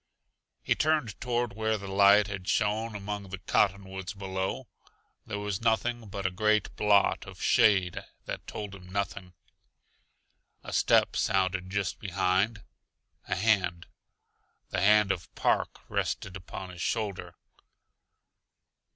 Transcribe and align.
He 0.63 0.73
turned 0.73 1.21
toward 1.21 1.53
where 1.53 1.77
the 1.77 1.87
light 1.87 2.25
had 2.25 2.47
shone 2.47 2.95
among 2.95 3.29
the 3.29 3.37
cottonwoods 3.37 4.15
below; 4.15 4.67
there 5.27 5.37
was 5.37 5.61
nothing 5.61 6.07
but 6.07 6.25
a 6.25 6.31
great 6.31 6.75
blot 6.75 7.27
of 7.27 7.39
shade 7.39 8.03
that 8.25 8.47
told 8.47 8.73
him 8.73 8.89
nothing. 8.91 9.33
A 10.63 10.73
step 10.73 11.15
sounded 11.15 11.69
just 11.69 11.99
behind. 11.99 12.63
A 13.27 13.35
hand, 13.35 13.85
the 14.69 14.81
hand 14.81 15.11
of 15.11 15.31
Park, 15.35 15.81
rested 15.87 16.35
upon 16.35 16.71
his 16.71 16.81
shoulder. 16.81 17.35